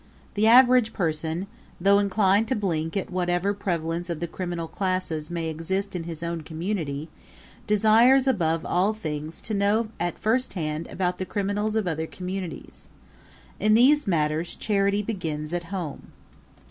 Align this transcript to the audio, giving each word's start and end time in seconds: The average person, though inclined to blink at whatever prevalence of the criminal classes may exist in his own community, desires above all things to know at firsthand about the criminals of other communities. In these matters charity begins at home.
The 0.33 0.47
average 0.47 0.93
person, 0.93 1.45
though 1.79 1.99
inclined 1.99 2.47
to 2.47 2.55
blink 2.55 2.97
at 2.97 3.11
whatever 3.11 3.53
prevalence 3.53 4.09
of 4.09 4.19
the 4.19 4.25
criminal 4.25 4.67
classes 4.67 5.29
may 5.29 5.45
exist 5.47 5.95
in 5.95 6.05
his 6.05 6.23
own 6.23 6.41
community, 6.41 7.07
desires 7.67 8.25
above 8.25 8.65
all 8.65 8.93
things 8.95 9.39
to 9.41 9.53
know 9.53 9.89
at 9.99 10.17
firsthand 10.17 10.87
about 10.87 11.19
the 11.19 11.25
criminals 11.27 11.75
of 11.75 11.85
other 11.87 12.07
communities. 12.07 12.87
In 13.59 13.75
these 13.75 14.07
matters 14.07 14.55
charity 14.55 15.03
begins 15.03 15.53
at 15.53 15.65
home. 15.65 16.11